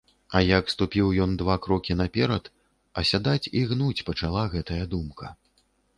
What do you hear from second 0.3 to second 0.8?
А як